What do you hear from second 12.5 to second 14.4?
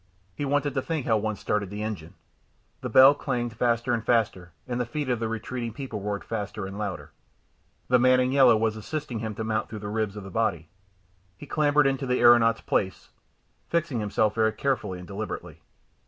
place, fixing himself